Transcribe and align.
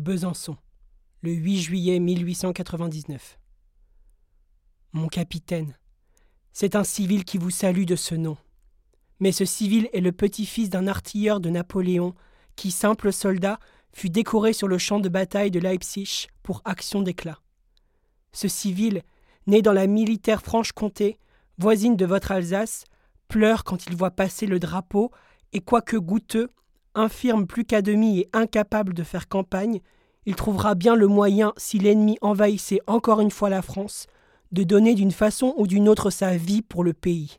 Besançon, 0.00 0.56
le 1.20 1.30
8 1.30 1.60
juillet 1.60 2.00
1899. 2.00 3.38
Mon 4.94 5.08
capitaine, 5.08 5.76
c'est 6.54 6.74
un 6.74 6.84
civil 6.84 7.26
qui 7.26 7.36
vous 7.36 7.50
salue 7.50 7.84
de 7.84 7.96
ce 7.96 8.14
nom. 8.14 8.38
Mais 9.18 9.30
ce 9.30 9.44
civil 9.44 9.90
est 9.92 10.00
le 10.00 10.12
petit-fils 10.12 10.70
d'un 10.70 10.86
artilleur 10.86 11.38
de 11.38 11.50
Napoléon 11.50 12.14
qui, 12.56 12.70
simple 12.70 13.12
soldat, 13.12 13.60
fut 13.92 14.08
décoré 14.08 14.54
sur 14.54 14.68
le 14.68 14.78
champ 14.78 15.00
de 15.00 15.10
bataille 15.10 15.50
de 15.50 15.60
Leipzig 15.60 16.28
pour 16.42 16.62
action 16.64 17.02
d'éclat. 17.02 17.38
Ce 18.32 18.48
civil, 18.48 19.02
né 19.46 19.60
dans 19.60 19.74
la 19.74 19.86
militaire 19.86 20.40
Franche-Comté, 20.40 21.18
voisine 21.58 21.96
de 21.96 22.06
votre 22.06 22.32
Alsace, 22.32 22.84
pleure 23.28 23.64
quand 23.64 23.86
il 23.86 23.96
voit 23.96 24.12
passer 24.12 24.46
le 24.46 24.60
drapeau 24.60 25.10
et 25.52 25.60
quoique 25.60 25.98
goûteux, 25.98 26.48
infirme 26.94 27.46
plus 27.46 27.64
qu'à 27.64 27.82
demi 27.82 28.20
et 28.20 28.28
incapable 28.32 28.94
de 28.94 29.02
faire 29.02 29.28
campagne, 29.28 29.80
il 30.26 30.34
trouvera 30.34 30.74
bien 30.74 30.94
le 30.94 31.06
moyen, 31.06 31.52
si 31.56 31.78
l'ennemi 31.78 32.18
envahissait 32.20 32.80
encore 32.86 33.20
une 33.20 33.30
fois 33.30 33.48
la 33.48 33.62
France, 33.62 34.06
de 34.52 34.62
donner 34.62 34.94
d'une 34.94 35.12
façon 35.12 35.54
ou 35.56 35.66
d'une 35.66 35.88
autre 35.88 36.10
sa 36.10 36.36
vie 36.36 36.62
pour 36.62 36.84
le 36.84 36.92
pays. 36.92 37.38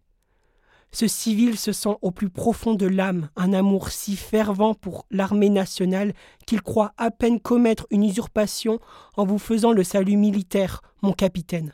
Ce 0.94 1.08
civil 1.08 1.58
se 1.58 1.72
sent 1.72 1.95
au 2.02 2.11
plus 2.11 2.30
profond 2.30 2.73
de 2.73 2.85
l'âme 2.85 3.30
un 3.38 3.53
amour 3.53 3.89
si 3.91 4.17
fervent 4.17 4.73
pour 4.73 5.05
l'armée 5.09 5.49
nationale 5.49 6.13
qu'il 6.45 6.61
croit 6.61 6.94
à 6.97 7.11
peine 7.11 7.39
commettre 7.39 7.88
une 7.91 8.03
usurpation 8.03 8.80
en 9.16 9.25
vous 9.25 9.39
faisant 9.39 9.72
le 9.72 9.83
salut 9.83 10.17
militaire, 10.17 10.81
mon 11.02 11.13
capitaine. 11.13 11.73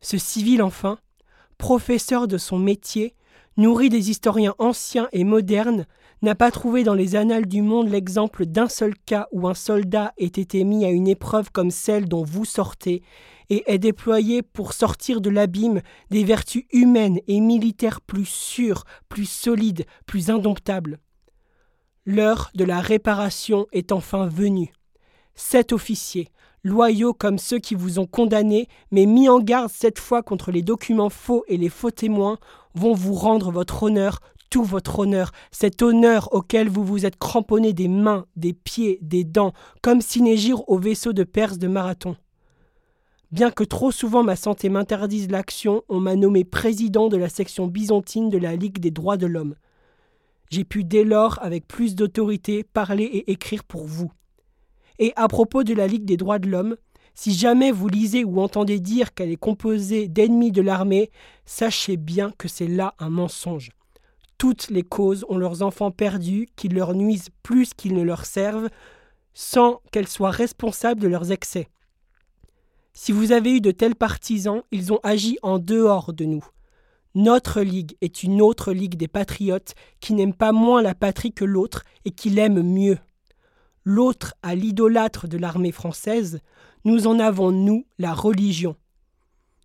Ce 0.00 0.18
civil, 0.18 0.60
enfin, 0.60 0.98
professeur 1.56 2.26
de 2.26 2.36
son 2.36 2.58
métier, 2.58 3.14
nourri 3.56 3.90
des 3.90 4.10
historiens 4.10 4.54
anciens 4.58 5.08
et 5.12 5.24
modernes, 5.24 5.86
n'a 6.26 6.34
pas 6.34 6.50
trouvé 6.50 6.82
dans 6.82 6.94
les 6.94 7.14
annales 7.14 7.46
du 7.46 7.62
monde 7.62 7.88
l'exemple 7.88 8.46
d'un 8.46 8.68
seul 8.68 8.96
cas 8.96 9.28
où 9.30 9.46
un 9.46 9.54
soldat 9.54 10.12
ait 10.18 10.24
été 10.26 10.64
mis 10.64 10.84
à 10.84 10.90
une 10.90 11.06
épreuve 11.06 11.52
comme 11.52 11.70
celle 11.70 12.08
dont 12.08 12.24
vous 12.24 12.44
sortez, 12.44 13.04
et 13.48 13.62
ait 13.72 13.78
déployé 13.78 14.42
pour 14.42 14.72
sortir 14.72 15.20
de 15.20 15.30
l'abîme 15.30 15.82
des 16.10 16.24
vertus 16.24 16.64
humaines 16.72 17.20
et 17.28 17.38
militaires 17.38 18.00
plus 18.00 18.24
sûres, 18.24 18.82
plus 19.08 19.30
solides, 19.30 19.84
plus 20.04 20.28
indomptables. 20.28 20.98
L'heure 22.06 22.50
de 22.56 22.64
la 22.64 22.80
réparation 22.80 23.68
est 23.70 23.92
enfin 23.92 24.26
venue. 24.26 24.72
Sept 25.36 25.72
officiers, 25.72 26.32
loyaux 26.64 27.14
comme 27.14 27.38
ceux 27.38 27.60
qui 27.60 27.76
vous 27.76 28.00
ont 28.00 28.06
condamné, 28.06 28.66
mais 28.90 29.06
mis 29.06 29.28
en 29.28 29.38
garde 29.38 29.70
cette 29.70 30.00
fois 30.00 30.24
contre 30.24 30.50
les 30.50 30.62
documents 30.62 31.08
faux 31.08 31.44
et 31.46 31.56
les 31.56 31.68
faux 31.68 31.92
témoins, 31.92 32.38
vont 32.74 32.94
vous 32.94 33.14
rendre 33.14 33.52
votre 33.52 33.84
honneur, 33.84 34.18
tout 34.50 34.64
votre 34.64 35.00
honneur, 35.00 35.32
cet 35.50 35.82
honneur 35.82 36.32
auquel 36.32 36.68
vous 36.68 36.84
vous 36.84 37.06
êtes 37.06 37.18
cramponné 37.18 37.72
des 37.72 37.88
mains, 37.88 38.26
des 38.36 38.52
pieds, 38.52 38.98
des 39.02 39.24
dents, 39.24 39.52
comme 39.82 40.00
Sinégir 40.00 40.68
au 40.68 40.78
vaisseau 40.78 41.12
de 41.12 41.24
Perse 41.24 41.58
de 41.58 41.68
Marathon. 41.68 42.16
Bien 43.32 43.50
que 43.50 43.64
trop 43.64 43.90
souvent 43.90 44.22
ma 44.22 44.36
santé 44.36 44.68
m'interdise 44.68 45.30
l'action, 45.30 45.82
on 45.88 46.00
m'a 46.00 46.14
nommé 46.14 46.44
président 46.44 47.08
de 47.08 47.16
la 47.16 47.28
section 47.28 47.66
byzantine 47.66 48.30
de 48.30 48.38
la 48.38 48.54
Ligue 48.54 48.78
des 48.78 48.92
droits 48.92 49.16
de 49.16 49.26
l'homme. 49.26 49.56
J'ai 50.50 50.64
pu 50.64 50.84
dès 50.84 51.02
lors, 51.02 51.42
avec 51.42 51.66
plus 51.66 51.96
d'autorité, 51.96 52.62
parler 52.62 53.04
et 53.04 53.32
écrire 53.32 53.64
pour 53.64 53.84
vous. 53.84 54.12
Et 54.98 55.12
à 55.16 55.26
propos 55.28 55.64
de 55.64 55.74
la 55.74 55.86
Ligue 55.88 56.04
des 56.04 56.16
droits 56.16 56.38
de 56.38 56.48
l'homme, 56.48 56.76
si 57.14 57.32
jamais 57.32 57.72
vous 57.72 57.88
lisez 57.88 58.24
ou 58.24 58.40
entendez 58.40 58.78
dire 58.78 59.12
qu'elle 59.12 59.30
est 59.30 59.36
composée 59.36 60.06
d'ennemis 60.06 60.52
de 60.52 60.62
l'armée, 60.62 61.10
sachez 61.46 61.96
bien 61.96 62.30
que 62.38 62.46
c'est 62.46 62.68
là 62.68 62.94
un 62.98 63.10
mensonge. 63.10 63.70
Toutes 64.38 64.68
les 64.68 64.82
causes 64.82 65.24
ont 65.28 65.38
leurs 65.38 65.62
enfants 65.62 65.90
perdus 65.90 66.48
qui 66.56 66.68
leur 66.68 66.94
nuisent 66.94 67.30
plus 67.42 67.72
qu'ils 67.74 67.94
ne 67.94 68.02
leur 68.02 68.26
servent, 68.26 68.68
sans 69.34 69.80
qu'elles 69.92 70.08
soient 70.08 70.30
responsables 70.30 71.00
de 71.00 71.08
leurs 71.08 71.32
excès. 71.32 71.68
Si 72.92 73.12
vous 73.12 73.32
avez 73.32 73.52
eu 73.56 73.60
de 73.60 73.70
tels 73.70 73.94
partisans, 73.94 74.62
ils 74.72 74.92
ont 74.92 75.00
agi 75.02 75.38
en 75.42 75.58
dehors 75.58 76.12
de 76.12 76.24
nous. 76.24 76.44
Notre 77.14 77.62
ligue 77.62 77.96
est 78.02 78.22
une 78.22 78.42
autre 78.42 78.72
ligue 78.72 78.96
des 78.96 79.08
patriotes 79.08 79.74
qui 80.00 80.12
n'aiment 80.12 80.34
pas 80.34 80.52
moins 80.52 80.82
la 80.82 80.94
patrie 80.94 81.32
que 81.32 81.46
l'autre 81.46 81.82
et 82.04 82.10
qui 82.10 82.28
l'aiment 82.28 82.62
mieux. 82.62 82.98
L'autre 83.84 84.34
à 84.42 84.54
l'idolâtre 84.54 85.28
de 85.28 85.38
l'armée 85.38 85.72
française, 85.72 86.40
nous 86.84 87.06
en 87.06 87.18
avons, 87.18 87.52
nous, 87.52 87.86
la 87.98 88.12
religion. 88.12 88.76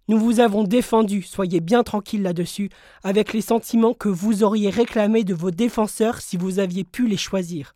Nous 0.07 0.17
vous 0.17 0.39
avons 0.39 0.63
défendu, 0.63 1.21
soyez 1.21 1.59
bien 1.59 1.83
tranquille 1.83 2.21
là-dessus, 2.21 2.69
avec 3.03 3.33
les 3.33 3.41
sentiments 3.41 3.93
que 3.93 4.09
vous 4.09 4.43
auriez 4.43 4.69
réclamés 4.69 5.23
de 5.23 5.33
vos 5.33 5.51
défenseurs 5.51 6.21
si 6.21 6.37
vous 6.37 6.59
aviez 6.59 6.83
pu 6.83 7.07
les 7.07 7.17
choisir. 7.17 7.75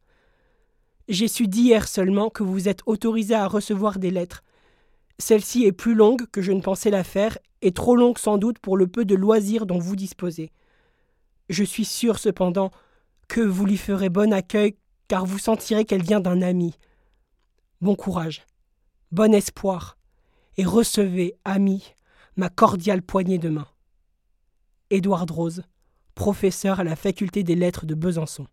J'ai 1.08 1.28
su 1.28 1.48
d'hier 1.48 1.88
seulement 1.88 2.30
que 2.30 2.44
vous 2.44 2.68
êtes 2.68 2.82
autorisé 2.86 3.36
à 3.36 3.48
recevoir 3.48 4.00
des 4.00 4.12
lettres. 4.12 4.44
Celle-ci 5.20 5.64
est 5.64 5.72
plus 5.72 5.94
longue 5.94 6.26
que 6.32 6.42
je 6.42 6.52
ne 6.52 6.62
pensais 6.62 6.90
la 6.90 7.04
faire, 7.04 7.38
et 7.62 7.72
trop 7.72 7.96
longue 7.96 8.18
sans 8.18 8.38
doute 8.38 8.60
pour 8.60 8.76
le 8.76 8.88
peu 8.88 9.06
de 9.06 9.16
loisirs 9.16 9.66
dont 9.66 9.80
vous 9.80 9.96
disposez. 9.96 10.52
Je 11.50 11.64
suis 11.64 11.86
sûr 11.86 12.20
cependant 12.20 12.72
que 13.28 13.42
vous 13.42 13.66
lui 13.66 13.78
ferez 13.78 14.10
bon 14.10 14.34
accueil, 14.34 14.76
car 15.08 15.26
vous 15.26 15.40
sentirez 15.40 15.86
qu'elle 15.86 16.04
vient 16.04 16.20
d'un 16.20 16.42
ami. 16.42 16.78
Bon 17.82 17.96
courage 17.96 18.46
bon 19.16 19.34
espoir, 19.34 19.98
et 20.58 20.66
recevez, 20.66 21.38
ami, 21.46 21.95
ma 22.38 22.50
cordiale 22.50 23.02
poignée 23.02 23.38
de 23.38 23.50
main. 23.50 23.68
Édouard 24.90 25.26
Rose, 25.30 25.64
professeur 26.16 26.80
à 26.80 26.84
la 26.84 26.96
faculté 26.96 27.44
des 27.44 27.56
lettres 27.56 27.86
de 27.86 27.96
Besançon. 27.96 28.48